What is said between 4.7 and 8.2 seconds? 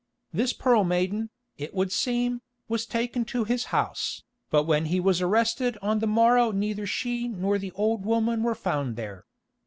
he was arrested on the morrow neither she nor the old